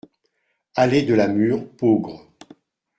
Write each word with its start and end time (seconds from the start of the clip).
Allée 0.73 1.03
de 1.03 1.13
la 1.13 1.27
Mûre, 1.27 1.63
Peaugres 1.77 2.27